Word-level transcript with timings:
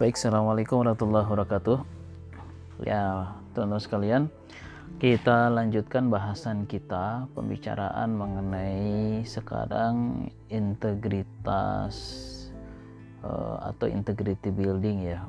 Baik, 0.00 0.16
Assalamualaikum 0.16 0.80
warahmatullahi 0.80 1.28
wabarakatuh. 1.28 1.78
Ya, 2.88 3.36
teman-teman 3.52 3.84
sekalian, 3.84 4.22
kita 4.96 5.52
lanjutkan 5.52 6.08
bahasan 6.08 6.64
kita, 6.64 7.28
pembicaraan 7.36 8.16
mengenai 8.16 9.20
sekarang 9.28 10.24
integritas 10.48 11.92
uh, 13.20 13.60
atau 13.60 13.92
integrity 13.92 14.48
building 14.48 15.04
ya. 15.04 15.20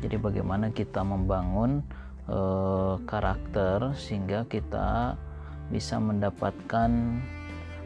Jadi 0.00 0.16
bagaimana 0.16 0.72
kita 0.72 1.04
membangun 1.04 1.84
uh, 2.24 2.96
karakter 3.04 3.92
sehingga 4.00 4.48
kita 4.48 5.20
bisa 5.68 6.00
mendapatkan 6.00 7.20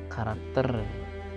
karakter 0.07 0.79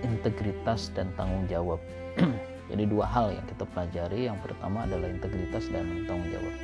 integritas 0.06 0.94
dan 0.94 1.10
tanggung 1.18 1.50
jawab. 1.50 1.82
Jadi 2.74 2.90
dua 2.90 3.06
hal 3.06 3.30
yang 3.30 3.46
kita 3.46 3.64
pelajari. 3.70 4.26
Yang 4.26 4.50
pertama 4.50 4.82
adalah 4.82 5.06
integritas 5.06 5.70
dan 5.70 6.02
tanggung 6.10 6.26
jawab. 6.26 6.54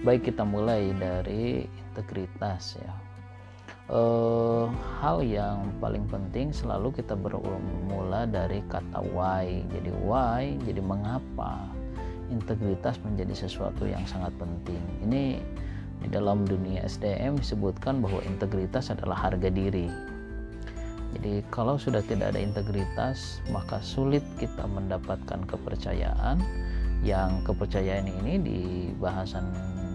Baik 0.00 0.32
kita 0.32 0.40
mulai 0.40 0.96
dari 0.96 1.68
integritas 1.68 2.80
ya. 2.80 2.92
Uh, 3.84 4.72
hal 5.04 5.20
yang 5.20 5.68
paling 5.76 6.08
penting 6.08 6.48
selalu 6.48 6.88
kita 6.96 7.12
bermula 7.12 8.24
dari 8.24 8.64
kata 8.72 9.04
why. 9.12 9.60
Jadi 9.68 9.92
why, 10.00 10.56
jadi 10.64 10.80
mengapa 10.80 11.68
integritas 12.32 12.96
menjadi 13.04 13.44
sesuatu 13.44 13.84
yang 13.84 14.00
sangat 14.08 14.32
penting. 14.40 14.80
Ini 15.04 15.44
di 16.00 16.08
dalam 16.08 16.48
dunia 16.48 16.88
SDM 16.88 17.36
disebutkan 17.36 18.00
bahwa 18.00 18.24
integritas 18.24 18.88
adalah 18.88 19.28
harga 19.28 19.52
diri 19.52 20.13
jadi 21.24 21.40
kalau 21.48 21.80
sudah 21.80 22.04
tidak 22.04 22.36
ada 22.36 22.40
integritas, 22.44 23.40
maka 23.48 23.80
sulit 23.80 24.20
kita 24.36 24.68
mendapatkan 24.68 25.40
kepercayaan. 25.48 26.36
Yang 27.00 27.48
kepercayaan 27.48 28.12
ini 28.12 28.34
di 28.44 28.60
bahasan 29.00 29.48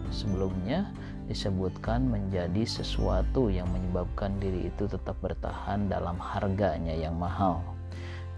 sebelumnya 0.10 0.90
disebutkan 1.30 2.10
menjadi 2.10 2.66
sesuatu 2.66 3.54
yang 3.54 3.70
menyebabkan 3.70 4.42
diri 4.42 4.74
itu 4.74 4.90
tetap 4.90 5.22
bertahan 5.22 5.86
dalam 5.86 6.18
harganya 6.18 6.98
yang 6.98 7.14
mahal. 7.14 7.62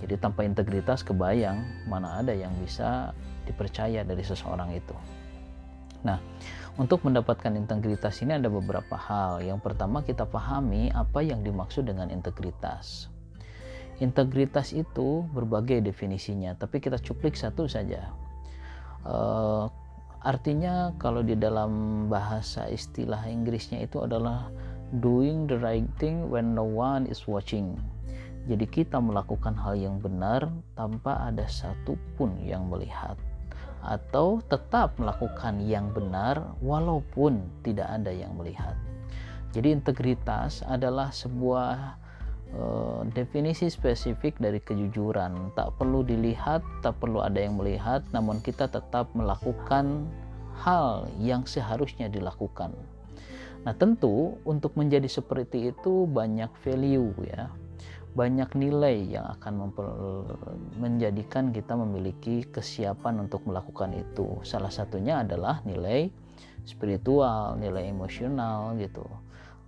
Jadi 0.03 0.19
tanpa 0.19 0.43
integritas 0.43 0.99
kebayang 0.99 1.63
mana 1.87 2.19
ada 2.19 2.35
yang 2.35 2.51
bisa 2.59 3.15
dipercaya 3.47 4.03
dari 4.03 4.19
seseorang 4.19 4.67
itu. 4.75 4.95
Nah, 6.03 6.19
untuk 6.81 7.05
mendapatkan 7.05 7.53
integritas 7.53 8.25
ini 8.25 8.41
ada 8.41 8.49
beberapa 8.49 8.97
hal. 8.97 9.45
Yang 9.45 9.61
pertama 9.61 10.01
kita 10.01 10.25
pahami 10.25 10.89
apa 10.89 11.21
yang 11.21 11.45
dimaksud 11.45 11.85
dengan 11.85 12.09
integritas. 12.09 13.05
Integritas 14.01 14.73
itu 14.73 15.29
berbagai 15.29 15.85
definisinya, 15.85 16.57
tapi 16.57 16.81
kita 16.81 16.97
cuplik 16.97 17.37
satu 17.37 17.69
saja. 17.69 18.09
Uh, 19.05 19.69
artinya 20.25 20.89
kalau 20.97 21.21
di 21.21 21.37
dalam 21.37 22.05
bahasa 22.09 22.65
istilah 22.65 23.29
Inggrisnya 23.29 23.85
itu 23.85 24.01
adalah 24.01 24.49
doing 25.05 25.45
the 25.45 25.61
right 25.61 25.85
thing 26.01 26.33
when 26.33 26.57
no 26.57 26.65
one 26.65 27.05
is 27.05 27.29
watching. 27.29 27.77
Jadi 28.49 28.65
kita 28.65 28.97
melakukan 28.97 29.53
hal 29.53 29.77
yang 29.77 30.01
benar 30.01 30.49
tanpa 30.73 31.29
ada 31.29 31.45
satupun 31.45 32.41
yang 32.41 32.65
melihat 32.73 33.21
atau 33.81 34.39
tetap 34.45 34.95
melakukan 35.01 35.61
yang 35.65 35.89
benar 35.91 36.53
walaupun 36.61 37.41
tidak 37.65 37.89
ada 37.89 38.13
yang 38.13 38.33
melihat. 38.37 38.77
Jadi 39.51 39.75
integritas 39.75 40.63
adalah 40.63 41.11
sebuah 41.11 41.99
uh, 42.55 43.03
definisi 43.11 43.67
spesifik 43.67 44.39
dari 44.39 44.63
kejujuran. 44.63 45.51
Tak 45.57 45.75
perlu 45.75 46.07
dilihat, 46.07 46.63
tak 46.79 46.95
perlu 47.03 47.19
ada 47.19 47.35
yang 47.35 47.59
melihat, 47.59 48.05
namun 48.15 48.39
kita 48.39 48.71
tetap 48.71 49.11
melakukan 49.11 50.07
hal 50.55 51.09
yang 51.19 51.43
seharusnya 51.43 52.07
dilakukan. 52.07 52.71
Nah, 53.61 53.77
tentu 53.77 54.41
untuk 54.47 54.73
menjadi 54.73 55.05
seperti 55.05 55.69
itu 55.69 56.09
banyak 56.09 56.49
value 56.65 57.13
ya 57.27 57.51
banyak 58.11 58.51
nilai 58.59 59.07
yang 59.07 59.25
akan 59.39 59.71
menjadikan 60.75 61.55
kita 61.55 61.79
memiliki 61.79 62.43
kesiapan 62.43 63.23
untuk 63.23 63.47
melakukan 63.47 63.95
itu. 63.95 64.43
Salah 64.43 64.71
satunya 64.71 65.23
adalah 65.23 65.63
nilai 65.63 66.11
spiritual, 66.67 67.55
nilai 67.55 67.87
emosional 67.87 68.75
gitu. 68.77 69.07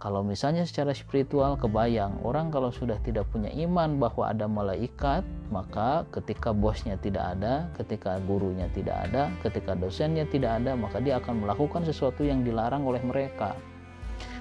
Kalau 0.04 0.20
misalnya 0.20 0.68
secara 0.68 0.92
spiritual 0.92 1.56
kebayang 1.56 2.20
orang 2.28 2.52
kalau 2.52 2.76
sudah 2.76 3.00
tidak 3.08 3.24
punya 3.32 3.48
iman 3.64 4.04
bahwa 4.04 4.28
ada 4.28 4.52
malaikat, 4.52 5.24
maka 5.48 6.04
ketika 6.12 6.52
bosnya 6.52 7.00
tidak 7.00 7.40
ada, 7.40 7.72
ketika 7.80 8.20
gurunya 8.28 8.68
tidak 8.76 9.00
ada, 9.08 9.32
ketika 9.40 9.80
dosennya 9.80 10.28
tidak 10.28 10.60
ada, 10.60 10.76
maka 10.76 11.00
dia 11.00 11.24
akan 11.24 11.48
melakukan 11.48 11.88
sesuatu 11.88 12.28
yang 12.28 12.44
dilarang 12.44 12.84
oleh 12.84 13.00
mereka. 13.00 13.56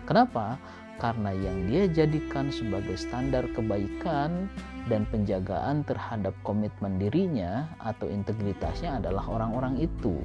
Kenapa? 0.02 0.58
Karena 1.02 1.34
yang 1.34 1.66
dia 1.66 1.90
jadikan 1.90 2.54
sebagai 2.54 2.94
standar 2.94 3.42
kebaikan 3.50 4.46
dan 4.86 5.02
penjagaan 5.10 5.82
terhadap 5.82 6.30
komitmen 6.46 7.02
dirinya 7.02 7.66
atau 7.82 8.06
integritasnya 8.06 9.02
adalah 9.02 9.26
orang-orang 9.26 9.82
itu. 9.82 10.22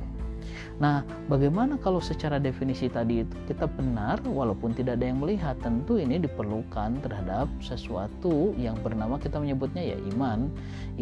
Nah, 0.78 1.02
bagaimana 1.26 1.82
kalau 1.82 1.98
secara 1.98 2.38
definisi 2.38 2.86
tadi 2.88 3.26
itu 3.26 3.36
kita 3.50 3.66
benar 3.66 4.22
walaupun 4.22 4.78
tidak 4.78 5.02
ada 5.02 5.10
yang 5.10 5.20
melihat? 5.20 5.58
Tentu 5.66 5.98
ini 5.98 6.22
diperlukan 6.22 7.02
terhadap 7.02 7.50
sesuatu 7.58 8.54
yang 8.56 8.78
bernama 8.86 9.18
kita 9.18 9.42
menyebutnya 9.42 9.82
ya 9.82 9.98
iman, 10.14 10.48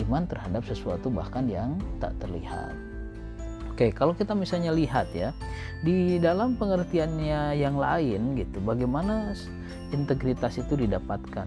iman 0.08 0.24
terhadap 0.32 0.64
sesuatu 0.64 1.12
bahkan 1.12 1.52
yang 1.52 1.76
tak 2.00 2.16
terlihat. 2.24 2.95
Oke, 3.76 3.92
kalau 3.92 4.16
kita 4.16 4.32
misalnya 4.32 4.72
lihat 4.72 5.12
ya, 5.12 5.36
di 5.84 6.16
dalam 6.16 6.56
pengertiannya 6.56 7.60
yang 7.60 7.76
lain 7.76 8.40
gitu, 8.40 8.64
bagaimana 8.64 9.36
integritas 9.92 10.56
itu 10.56 10.80
didapatkan? 10.80 11.44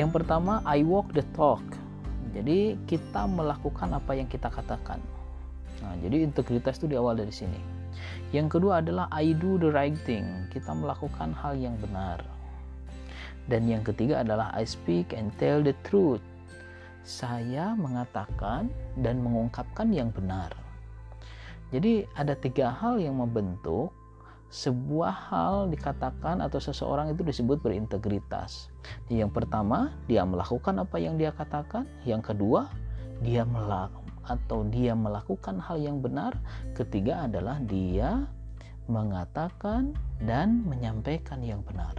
Yang 0.00 0.10
pertama, 0.16 0.64
I 0.64 0.80
walk 0.80 1.12
the 1.12 1.20
talk. 1.36 1.60
Jadi 2.32 2.80
kita 2.88 3.28
melakukan 3.28 3.92
apa 3.92 4.16
yang 4.16 4.24
kita 4.32 4.48
katakan. 4.48 4.96
Nah, 5.84 5.92
jadi 6.00 6.24
integritas 6.24 6.80
itu 6.80 6.96
diawal 6.96 7.20
dari 7.20 7.36
sini. 7.36 7.60
Yang 8.32 8.56
kedua 8.56 8.80
adalah 8.80 9.04
I 9.12 9.36
do 9.36 9.60
the 9.60 9.68
right 9.68 10.00
thing. 10.08 10.24
Kita 10.48 10.72
melakukan 10.72 11.36
hal 11.36 11.52
yang 11.60 11.76
benar. 11.84 12.24
Dan 13.44 13.68
yang 13.68 13.84
ketiga 13.84 14.24
adalah 14.24 14.56
I 14.56 14.64
speak 14.64 15.12
and 15.12 15.28
tell 15.36 15.60
the 15.60 15.76
truth. 15.84 16.24
Saya 17.04 17.76
mengatakan 17.76 18.72
dan 18.96 19.20
mengungkapkan 19.20 19.92
yang 19.92 20.08
benar. 20.08 20.65
Jadi 21.74 22.06
ada 22.14 22.34
tiga 22.38 22.70
hal 22.70 23.02
yang 23.02 23.18
membentuk 23.18 23.90
sebuah 24.46 25.14
hal 25.30 25.54
dikatakan 25.74 26.38
atau 26.38 26.62
seseorang 26.62 27.10
itu 27.10 27.26
disebut 27.26 27.58
berintegritas. 27.58 28.70
Yang 29.10 29.42
pertama, 29.42 29.90
dia 30.06 30.22
melakukan 30.22 30.78
apa 30.78 30.96
yang 31.02 31.18
dia 31.18 31.34
katakan. 31.34 31.84
Yang 32.06 32.32
kedua, 32.34 32.70
dia 33.26 33.42
melakukan 33.42 34.06
atau 34.26 34.66
dia 34.66 34.92
melakukan 34.94 35.62
hal 35.62 35.78
yang 35.78 36.02
benar. 36.02 36.34
Ketiga 36.74 37.30
adalah 37.30 37.62
dia 37.62 38.26
mengatakan 38.86 39.94
dan 40.22 40.62
menyampaikan 40.66 41.42
yang 41.42 41.62
benar. 41.62 41.94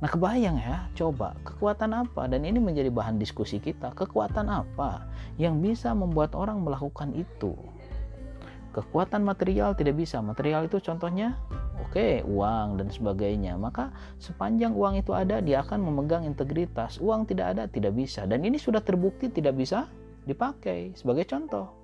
Nah, 0.00 0.08
kebayang 0.08 0.56
ya, 0.56 0.88
coba 0.96 1.36
kekuatan 1.44 1.92
apa 1.92 2.24
dan 2.24 2.48
ini 2.48 2.56
menjadi 2.56 2.88
bahan 2.88 3.20
diskusi 3.20 3.60
kita. 3.60 3.92
Kekuatan 3.92 4.48
apa 4.48 5.04
yang 5.36 5.60
bisa 5.60 5.92
membuat 5.92 6.32
orang 6.32 6.64
melakukan 6.64 7.12
itu? 7.12 7.52
Kekuatan 8.70 9.22
material 9.22 9.74
tidak 9.74 9.98
bisa. 9.98 10.22
Material 10.22 10.66
itu 10.66 10.78
contohnya 10.78 11.38
oke 11.82 11.94
okay, 11.94 12.22
uang 12.24 12.78
dan 12.78 12.88
sebagainya. 12.88 13.58
Maka 13.58 13.90
sepanjang 14.22 14.72
uang 14.74 15.02
itu 15.02 15.12
ada 15.14 15.42
dia 15.42 15.62
akan 15.62 15.82
memegang 15.82 16.22
integritas. 16.26 17.02
Uang 17.02 17.26
tidak 17.26 17.58
ada 17.58 17.66
tidak 17.66 17.94
bisa. 17.94 18.24
Dan 18.24 18.46
ini 18.46 18.56
sudah 18.56 18.80
terbukti 18.80 19.28
tidak 19.28 19.58
bisa 19.58 19.90
dipakai. 20.24 20.94
Sebagai 20.94 21.26
contoh 21.26 21.80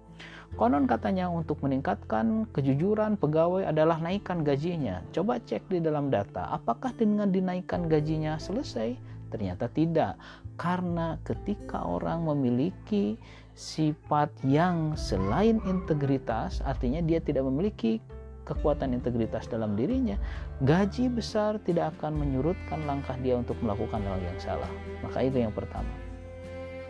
konon 0.54 0.86
katanya 0.86 1.26
untuk 1.26 1.58
meningkatkan 1.66 2.46
kejujuran 2.54 3.18
pegawai 3.18 3.66
adalah 3.66 3.98
naikkan 3.98 4.46
gajinya. 4.46 5.02
Coba 5.10 5.42
cek 5.42 5.66
di 5.66 5.82
dalam 5.82 6.08
data 6.08 6.46
apakah 6.54 6.94
dengan 6.94 7.34
dinaikkan 7.34 7.90
gajinya 7.90 8.38
selesai? 8.38 8.94
Ternyata 9.34 9.66
tidak. 9.74 10.14
Karena 10.54 11.18
ketika 11.26 11.82
orang 11.84 12.24
memiliki 12.24 13.18
sifat 13.56 14.28
yang 14.44 14.92
selain 15.00 15.64
integritas, 15.64 16.60
artinya 16.60 17.00
dia 17.00 17.24
tidak 17.24 17.48
memiliki 17.48 18.04
kekuatan 18.44 18.92
integritas 18.92 19.48
dalam 19.48 19.74
dirinya, 19.74 20.20
gaji 20.62 21.08
besar 21.08 21.56
tidak 21.64 21.96
akan 21.98 22.20
menyurutkan 22.20 22.84
langkah 22.84 23.16
dia 23.24 23.34
untuk 23.34 23.56
melakukan 23.64 24.04
hal 24.04 24.20
yang 24.20 24.38
salah. 24.38 24.68
Maka 25.02 25.24
itu 25.24 25.40
yang 25.40 25.50
pertama. 25.56 25.88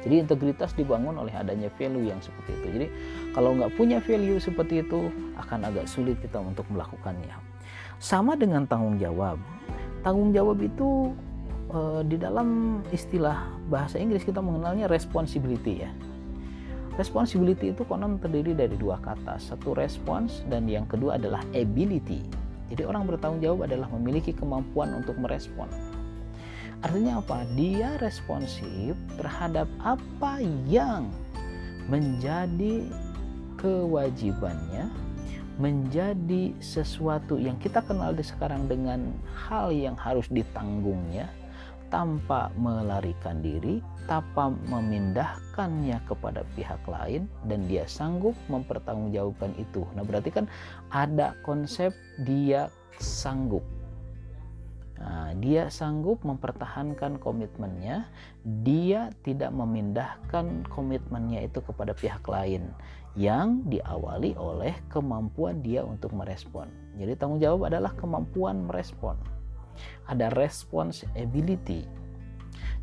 Jadi 0.05 0.23
integritas 0.23 0.75
dibangun 0.75 1.17
oleh 1.19 1.35
adanya 1.35 1.71
value 1.79 2.11
yang 2.11 2.19
seperti 2.21 2.51
itu. 2.53 2.67
Jadi 2.79 2.87
kalau 3.33 3.55
nggak 3.57 3.75
punya 3.79 3.99
value 4.03 4.39
seperti 4.39 4.83
itu 4.83 5.11
akan 5.39 5.71
agak 5.71 5.87
sulit 5.87 6.19
kita 6.19 6.39
untuk 6.39 6.67
melakukannya. 6.71 7.35
Sama 7.99 8.37
dengan 8.37 8.69
tanggung 8.69 9.01
jawab. 9.01 9.39
Tanggung 10.07 10.31
jawab 10.31 10.63
itu 10.63 11.11
e, 11.73 12.07
di 12.07 12.21
dalam 12.21 12.79
istilah 12.95 13.51
bahasa 13.67 13.99
Inggris 13.99 14.23
kita 14.23 14.39
mengenalnya 14.39 14.87
responsibility 14.87 15.83
ya 15.83 15.91
responsibility 16.97 17.73
itu 17.73 17.85
konon 17.85 18.21
terdiri 18.21 18.53
dari 18.57 18.77
dua 18.77 19.01
kata. 19.01 19.41
Satu 19.41 19.77
response 19.77 20.45
dan 20.49 20.69
yang 20.69 20.85
kedua 20.89 21.17
adalah 21.21 21.45
ability. 21.53 22.25
Jadi 22.73 22.83
orang 22.83 23.07
bertanggung 23.07 23.41
jawab 23.41 23.71
adalah 23.71 23.87
memiliki 23.95 24.35
kemampuan 24.35 24.91
untuk 24.97 25.15
merespon. 25.21 25.71
Artinya 26.83 27.23
apa? 27.23 27.47
Dia 27.57 27.97
responsif 28.03 28.99
terhadap 29.17 29.71
apa 29.81 30.43
yang 30.69 31.09
menjadi 31.87 32.85
kewajibannya 33.57 34.91
menjadi 35.57 36.53
sesuatu 36.61 37.41
yang 37.41 37.57
kita 37.57 37.81
kenal 37.81 38.13
di 38.13 38.21
sekarang 38.21 38.69
dengan 38.69 39.09
hal 39.33 39.73
yang 39.73 39.97
harus 39.97 40.29
ditanggungnya 40.29 41.33
tanpa 41.89 42.51
melarikan 42.59 43.41
diri, 43.41 43.83
tanpa 44.11 44.51
memindahkannya 44.71 45.99
kepada 46.07 46.43
pihak 46.55 46.83
lain 46.87 47.31
dan 47.47 47.67
dia 47.67 47.87
sanggup 47.87 48.35
mempertanggungjawabkan 48.51 49.55
itu. 49.59 49.87
Nah, 49.95 50.03
berarti 50.03 50.31
kan 50.31 50.47
ada 50.91 51.35
konsep 51.47 51.95
dia 52.23 52.71
sanggup. 52.99 53.63
Nah, 54.97 55.37
dia 55.37 55.69
sanggup 55.69 56.25
mempertahankan 56.25 57.21
komitmennya, 57.21 58.09
dia 58.65 59.13
tidak 59.29 59.53
memindahkan 59.53 60.65
komitmennya 60.73 61.45
itu 61.45 61.61
kepada 61.61 61.93
pihak 61.93 62.25
lain 62.25 62.73
yang 63.17 63.61
diawali 63.69 64.37
oleh 64.37 64.73
kemampuan 64.89 65.61
dia 65.61 65.85
untuk 65.85 66.17
merespon. 66.17 66.69
Jadi 66.97 67.13
tanggung 67.17 67.41
jawab 67.41 67.69
adalah 67.69 67.93
kemampuan 67.97 68.65
merespon. 68.65 69.36
Ada 70.09 70.33
responsibility. 70.35 72.07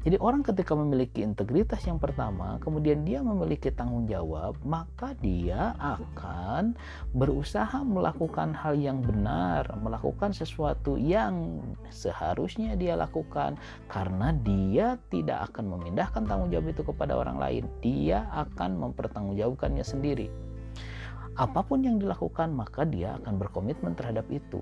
Jadi 0.03 0.19
orang 0.19 0.43
ketika 0.43 0.75
memiliki 0.75 1.23
integritas 1.23 1.79
yang 1.87 1.95
pertama, 1.95 2.59
kemudian 2.59 3.07
dia 3.07 3.23
memiliki 3.23 3.71
tanggung 3.71 4.03
jawab, 4.03 4.59
maka 4.67 5.15
dia 5.23 5.71
akan 5.79 6.75
berusaha 7.15 7.79
melakukan 7.87 8.51
hal 8.51 8.75
yang 8.75 8.99
benar, 8.99 9.63
melakukan 9.79 10.35
sesuatu 10.35 10.99
yang 10.99 11.63
seharusnya 11.87 12.75
dia 12.75 12.99
lakukan 12.99 13.55
karena 13.87 14.35
dia 14.43 14.99
tidak 15.07 15.47
akan 15.55 15.71
memindahkan 15.71 16.27
tanggung 16.27 16.51
jawab 16.51 16.75
itu 16.75 16.83
kepada 16.83 17.15
orang 17.15 17.39
lain. 17.39 17.63
Dia 17.79 18.27
akan 18.35 18.75
mempertanggungjawabkannya 18.83 19.87
sendiri. 19.87 20.27
Apa 21.39 21.63
pun 21.63 21.79
yang 21.79 21.95
dilakukan, 21.95 22.51
maka 22.51 22.83
dia 22.83 23.15
akan 23.23 23.39
berkomitmen 23.39 23.95
terhadap 23.95 24.27
itu. 24.27 24.59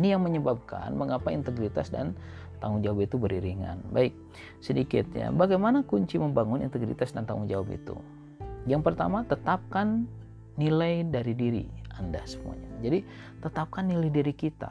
Ini 0.00 0.16
yang 0.16 0.24
menyebabkan 0.24 0.96
mengapa 0.96 1.28
integritas 1.28 1.92
dan 1.92 2.16
tanggung 2.62 2.80
jawab 2.80 3.04
itu 3.04 3.18
beriringan. 3.18 3.82
Baik, 3.90 4.14
sedikit 4.62 5.04
ya. 5.12 5.28
Bagaimana 5.34 5.82
kunci 5.82 6.16
membangun 6.16 6.62
integritas 6.64 7.12
dan 7.12 7.28
tanggung 7.28 7.50
jawab 7.50 7.68
itu? 7.74 7.98
Yang 8.64 8.94
pertama, 8.94 9.26
tetapkan 9.26 10.06
nilai 10.54 11.02
dari 11.04 11.34
diri 11.34 11.64
Anda 11.98 12.22
semuanya. 12.24 12.70
Jadi, 12.80 13.02
tetapkan 13.42 13.90
nilai 13.90 14.08
diri 14.08 14.32
kita. 14.32 14.70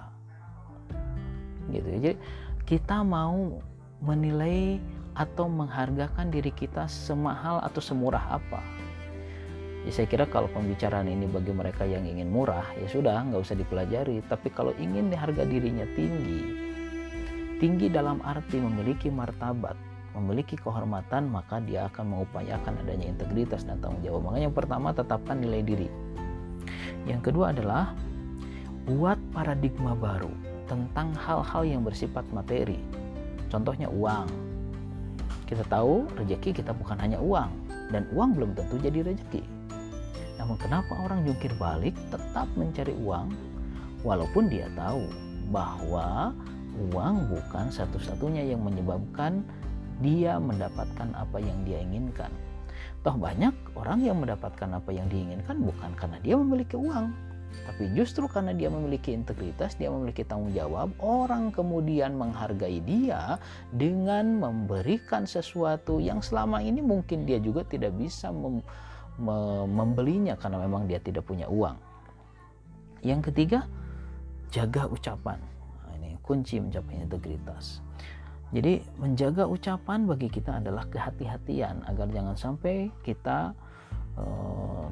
Gitu 1.70 1.86
ya. 1.86 2.00
Jadi, 2.00 2.18
kita 2.64 3.04
mau 3.04 3.60
menilai 4.02 4.80
atau 5.12 5.52
menghargakan 5.52 6.32
diri 6.32 6.50
kita 6.56 6.88
semahal 6.88 7.60
atau 7.62 7.84
semurah 7.84 8.40
apa. 8.40 8.64
Ya, 9.82 9.90
saya 9.90 10.06
kira 10.06 10.30
kalau 10.30 10.46
pembicaraan 10.54 11.10
ini 11.10 11.26
bagi 11.26 11.50
mereka 11.50 11.90
yang 11.90 12.06
ingin 12.06 12.30
murah, 12.30 12.66
ya 12.78 12.86
sudah, 12.86 13.18
nggak 13.26 13.42
usah 13.42 13.58
dipelajari. 13.58 14.22
Tapi 14.30 14.54
kalau 14.54 14.78
ingin 14.78 15.10
harga 15.10 15.42
dirinya 15.42 15.90
tinggi, 15.98 16.42
tinggi 17.58 17.90
dalam 17.90 18.22
arti 18.22 18.62
memiliki 18.62 19.10
martabat, 19.10 19.74
memiliki 20.14 20.54
kehormatan, 20.54 21.34
maka 21.34 21.58
dia 21.66 21.90
akan 21.90 22.14
mengupayakan 22.14 22.78
adanya 22.86 23.10
integritas 23.10 23.66
dan 23.66 23.82
tanggung 23.82 24.06
jawab. 24.06 24.30
Makanya 24.30 24.54
yang 24.54 24.58
pertama 24.58 24.94
tetapkan 24.94 25.42
nilai 25.42 25.66
diri. 25.66 25.90
Yang 27.10 27.34
kedua 27.34 27.50
adalah 27.50 27.98
buat 28.86 29.18
paradigma 29.34 29.98
baru 29.98 30.30
tentang 30.70 31.10
hal-hal 31.18 31.66
yang 31.66 31.82
bersifat 31.82 32.22
materi. 32.30 32.78
Contohnya 33.50 33.90
uang. 33.90 34.30
Kita 35.50 35.66
tahu 35.68 36.06
rezeki 36.22 36.64
kita 36.64 36.72
bukan 36.72 37.02
hanya 37.02 37.18
uang 37.18 37.50
dan 37.92 38.08
uang 38.16 38.38
belum 38.38 38.56
tentu 38.56 38.80
jadi 38.80 39.04
rezeki. 39.04 39.61
Namun 40.52 40.68
kenapa 40.68 41.00
orang 41.00 41.24
jungkir 41.24 41.56
balik 41.56 41.96
tetap 42.12 42.44
mencari 42.60 42.92
uang 43.08 43.32
walaupun 44.04 44.52
dia 44.52 44.68
tahu 44.76 45.08
bahwa 45.48 46.36
uang 46.92 47.32
bukan 47.32 47.72
satu-satunya 47.72 48.44
yang 48.52 48.60
menyebabkan 48.60 49.48
dia 50.04 50.36
mendapatkan 50.44 51.08
apa 51.16 51.40
yang 51.40 51.56
dia 51.64 51.80
inginkan. 51.80 52.28
Toh 53.00 53.16
banyak 53.16 53.56
orang 53.80 54.04
yang 54.04 54.20
mendapatkan 54.20 54.76
apa 54.76 54.92
yang 54.92 55.08
diinginkan 55.08 55.56
bukan 55.56 55.96
karena 55.96 56.20
dia 56.20 56.36
memiliki 56.36 56.76
uang, 56.76 57.16
tapi 57.64 57.88
justru 57.96 58.28
karena 58.28 58.52
dia 58.52 58.68
memiliki 58.68 59.16
integritas, 59.16 59.80
dia 59.80 59.88
memiliki 59.88 60.28
tanggung 60.28 60.52
jawab, 60.52 60.92
orang 61.00 61.56
kemudian 61.56 62.12
menghargai 62.20 62.84
dia 62.84 63.40
dengan 63.72 64.36
memberikan 64.36 65.24
sesuatu 65.24 66.04
yang 66.04 66.20
selama 66.20 66.60
ini 66.60 66.84
mungkin 66.84 67.24
dia 67.24 67.40
juga 67.40 67.64
tidak 67.64 67.96
bisa 67.96 68.36
mem 68.36 68.60
membelinya 69.70 70.34
karena 70.34 70.58
memang 70.66 70.90
dia 70.90 70.98
tidak 70.98 71.30
punya 71.30 71.46
uang. 71.46 71.78
Yang 73.06 73.30
ketiga, 73.30 73.70
jaga 74.50 74.90
ucapan 74.90 75.38
kunci 76.32 76.64
mencapai 76.64 76.96
integritas. 77.02 77.84
Jadi 78.56 78.84
menjaga 79.00 79.48
ucapan 79.48 80.08
bagi 80.08 80.32
kita 80.32 80.64
adalah 80.64 80.88
kehati-hatian 80.88 81.88
agar 81.88 82.08
jangan 82.08 82.36
sampai 82.36 82.88
kita 83.04 83.56
uh, 84.16 84.88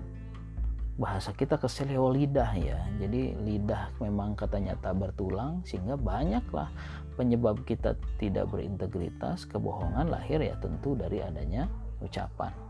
bahasa 0.99 1.31
kita 1.31 1.55
keseleo 1.55 2.11
lidah 2.11 2.51
ya. 2.59 2.79
Jadi 2.99 3.39
lidah 3.39 3.91
memang 4.03 4.35
katanya 4.35 4.75
tak 4.79 4.99
bertulang 4.99 5.63
sehingga 5.63 5.95
banyaklah 5.95 6.71
penyebab 7.15 7.63
kita 7.63 7.95
tidak 8.19 8.51
berintegritas, 8.51 9.43
kebohongan 9.47 10.07
lahir 10.07 10.39
ya 10.39 10.55
tentu 10.59 10.95
dari 10.95 11.19
adanya 11.19 11.67
ucapan. 11.99 12.68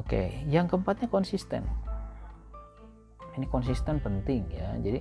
Oke, 0.00 0.44
yang 0.48 0.66
keempatnya 0.66 1.08
konsisten. 1.08 1.64
Ini 3.32 3.48
konsisten 3.48 3.96
penting 4.00 4.44
ya. 4.52 4.76
Jadi 4.80 5.00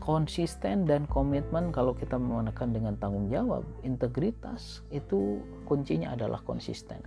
konsisten 0.00 0.84
dan 0.84 1.08
komitmen 1.08 1.72
kalau 1.72 1.96
kita 1.96 2.20
menekan 2.20 2.70
dengan 2.70 2.94
tanggung 3.00 3.32
jawab 3.32 3.64
integritas 3.82 4.84
itu 4.92 5.40
kuncinya 5.64 6.12
adalah 6.12 6.38
konsisten 6.44 7.00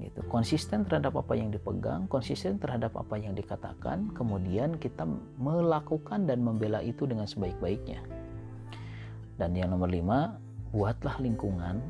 gitu 0.00 0.24
konsisten 0.26 0.88
terhadap 0.88 1.14
apa 1.20 1.36
yang 1.36 1.52
dipegang 1.52 2.08
konsisten 2.08 2.56
terhadap 2.56 2.96
apa 2.96 3.14
yang 3.20 3.36
dikatakan 3.36 4.08
kemudian 4.16 4.80
kita 4.80 5.04
melakukan 5.36 6.24
dan 6.24 6.40
membela 6.40 6.80
itu 6.80 7.04
dengan 7.04 7.28
sebaik-baiknya 7.28 8.00
dan 9.36 9.52
yang 9.52 9.70
nomor 9.70 9.92
lima 9.92 10.40
buatlah 10.72 11.20
lingkungan 11.20 11.84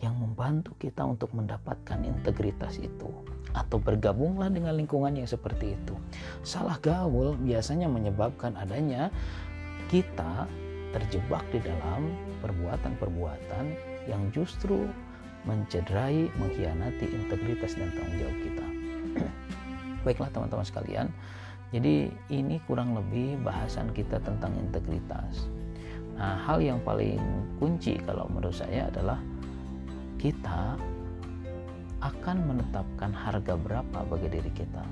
yang 0.00 0.16
membantu 0.16 0.72
kita 0.80 1.04
untuk 1.04 1.32
mendapatkan 1.36 2.00
integritas 2.00 2.80
itu 2.80 3.08
atau 3.52 3.76
bergabunglah 3.76 4.48
dengan 4.48 4.76
lingkungan 4.76 5.12
yang 5.12 5.28
seperti 5.28 5.76
itu. 5.76 5.94
Salah 6.40 6.80
gaul 6.80 7.36
biasanya 7.40 7.86
menyebabkan 7.90 8.56
adanya 8.56 9.12
kita 9.92 10.48
terjebak 10.90 11.42
di 11.54 11.62
dalam 11.62 12.10
perbuatan-perbuatan 12.42 13.64
yang 14.08 14.22
justru 14.34 14.88
mencederai, 15.44 16.28
mengkhianati 16.36 17.06
integritas 17.10 17.76
dan 17.78 17.88
tanggung 17.94 18.18
jawab 18.18 18.38
kita. 18.42 18.66
Baiklah 20.04 20.30
teman-teman 20.32 20.66
sekalian, 20.66 21.06
jadi 21.70 22.10
ini 22.32 22.58
kurang 22.66 22.98
lebih 22.98 23.38
bahasan 23.46 23.94
kita 23.94 24.18
tentang 24.20 24.52
integritas. 24.58 25.46
Nah, 26.18 26.36
hal 26.36 26.60
yang 26.60 26.82
paling 26.84 27.16
kunci 27.56 27.96
kalau 28.04 28.28
menurut 28.28 28.52
saya 28.52 28.92
adalah 28.92 29.16
kita 30.20 30.76
akan 32.00 32.36
menetapkan 32.48 33.12
harga 33.12 33.56
berapa 33.56 33.98
bagi 34.08 34.28
diri 34.28 34.52
kita. 34.52 34.84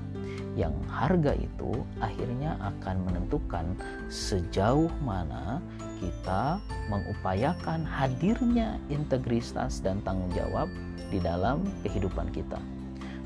Yang 0.57 0.73
harga 0.89 1.33
itu 1.37 1.85
akhirnya 2.01 2.57
akan 2.57 3.05
menentukan 3.05 3.65
sejauh 4.09 4.89
mana 5.05 5.61
kita 6.01 6.57
mengupayakan 6.89 7.85
hadirnya 7.85 8.81
integritas 8.89 9.81
dan 9.81 10.01
tanggung 10.01 10.33
jawab 10.33 10.69
di 11.13 11.21
dalam 11.21 11.65
kehidupan 11.85 12.29
kita. 12.33 12.57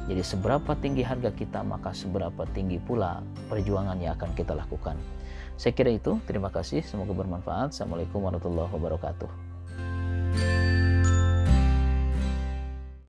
Jadi 0.04 0.20
seberapa 0.20 0.76
tinggi 0.80 1.00
harga 1.00 1.32
kita 1.32 1.64
maka 1.64 1.96
seberapa 1.96 2.44
tinggi 2.52 2.76
pula 2.80 3.24
perjuangan 3.48 3.96
yang 4.00 4.20
akan 4.20 4.36
kita 4.36 4.52
lakukan. 4.52 5.00
Saya 5.56 5.72
kira 5.72 5.96
itu. 5.96 6.20
Terima 6.28 6.52
kasih. 6.52 6.84
Semoga 6.84 7.16
bermanfaat. 7.16 7.72
Assalamualaikum 7.72 8.20
warahmatullahi 8.20 8.72
wabarakatuh. 8.74 10.63